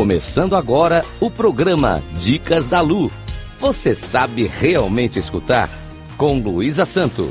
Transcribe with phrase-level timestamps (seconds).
[0.00, 3.12] Começando agora o programa Dicas da Lu.
[3.60, 5.68] Você sabe realmente escutar?
[6.16, 7.30] Com Luísa Santo.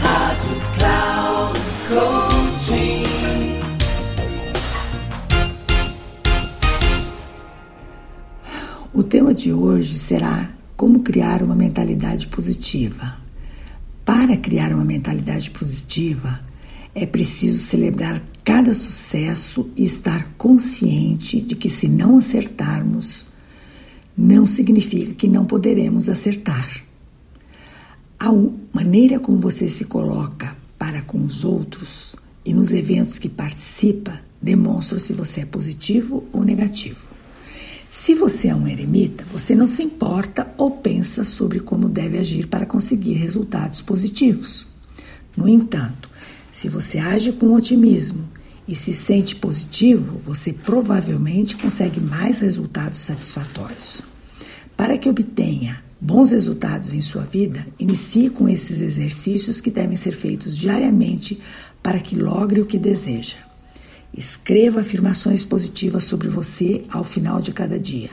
[0.00, 1.60] Rádio Cloud
[1.90, 3.02] Coaching.
[8.94, 13.18] O tema de hoje será como criar uma mentalidade positiva.
[14.06, 16.40] Para criar uma mentalidade positiva,
[16.94, 23.28] é preciso celebrar cada sucesso e estar consciente de que, se não acertarmos,
[24.16, 26.84] não significa que não poderemos acertar.
[28.18, 28.30] A
[28.72, 34.98] maneira como você se coloca para com os outros e nos eventos que participa demonstra
[34.98, 37.12] se você é positivo ou negativo.
[37.90, 42.46] Se você é um eremita, você não se importa ou pensa sobre como deve agir
[42.46, 44.66] para conseguir resultados positivos.
[45.36, 46.10] No entanto,
[46.52, 48.28] se você age com otimismo
[48.68, 54.02] e se sente positivo, você provavelmente consegue mais resultados satisfatórios.
[54.76, 60.12] Para que obtenha bons resultados em sua vida, inicie com esses exercícios que devem ser
[60.12, 61.40] feitos diariamente
[61.82, 63.36] para que logre o que deseja.
[64.14, 68.10] Escreva afirmações positivas sobre você ao final de cada dia,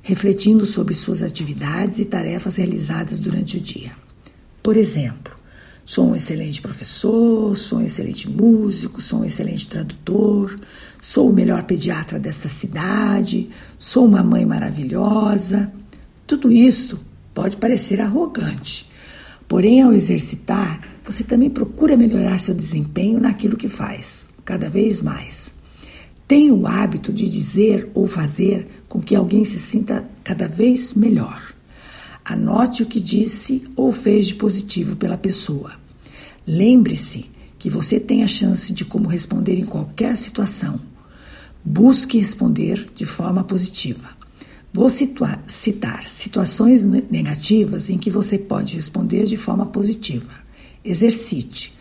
[0.00, 3.92] refletindo sobre suas atividades e tarefas realizadas durante o dia.
[4.62, 5.33] Por exemplo,
[5.86, 10.58] Sou um excelente professor, sou um excelente músico, sou um excelente tradutor,
[11.02, 15.70] sou o melhor pediatra desta cidade, sou uma mãe maravilhosa.
[16.26, 17.00] Tudo isso
[17.34, 18.90] pode parecer arrogante.
[19.46, 25.52] Porém, ao exercitar, você também procura melhorar seu desempenho naquilo que faz, cada vez mais.
[26.26, 31.53] Tenha o hábito de dizer ou fazer com que alguém se sinta cada vez melhor.
[32.24, 35.72] Anote o que disse ou fez de positivo pela pessoa.
[36.46, 37.26] Lembre-se
[37.58, 40.80] que você tem a chance de como responder em qualquer situação.
[41.62, 44.10] Busque responder de forma positiva.
[44.72, 50.32] Vou citar, citar situações negativas em que você pode responder de forma positiva.
[50.82, 51.74] Exercite.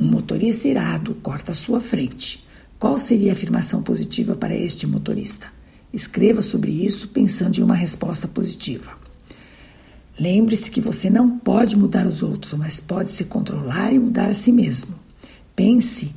[0.00, 2.46] Um motorista irado corta a sua frente.
[2.78, 5.48] Qual seria a afirmação positiva para este motorista?
[5.92, 9.01] Escreva sobre isso pensando em uma resposta positiva.
[10.18, 14.34] Lembre-se que você não pode mudar os outros, mas pode se controlar e mudar a
[14.34, 14.94] si mesmo.
[15.56, 16.14] Pense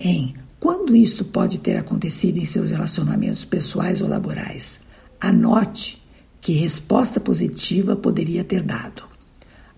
[0.00, 4.80] em quando isto pode ter acontecido em seus relacionamentos pessoais ou laborais.
[5.20, 6.02] Anote
[6.40, 9.04] que resposta positiva poderia ter dado.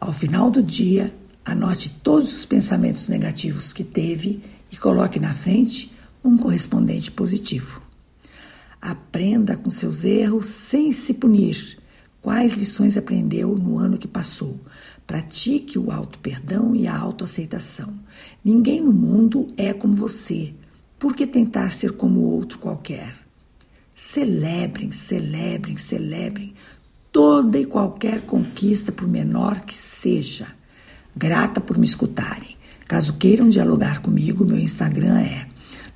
[0.01, 1.15] Ao final do dia,
[1.45, 5.93] anote todos os pensamentos negativos que teve e coloque na frente
[6.25, 7.83] um correspondente positivo.
[8.81, 11.79] Aprenda com seus erros sem se punir
[12.21, 14.61] Quais lições aprendeu no ano que passou?
[15.07, 17.95] Pratique o auto-perdão e a autoaceitação.
[18.45, 20.53] Ninguém no mundo é como você.
[20.99, 23.15] Por que tentar ser como outro qualquer?
[23.95, 26.55] Celebrem, celebrem, celebrem
[27.13, 30.49] toda e qualquer conquista, por menor que seja.
[31.17, 32.57] Grata por me escutarem.
[32.87, 35.47] Caso queiram dialogar comigo, meu Instagram é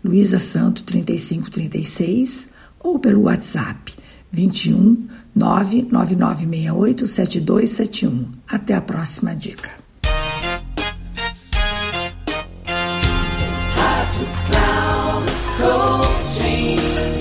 [0.04, 3.94] Luísa Santo 3536 ou pelo WhatsApp
[4.32, 8.28] 21 999687271.
[8.48, 9.70] Até a próxima dica.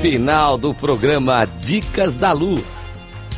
[0.02, 2.56] Final do programa Dicas da Lu.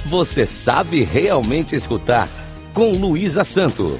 [0.05, 2.29] Você sabe realmente escutar
[2.73, 3.99] com Luísa Santo.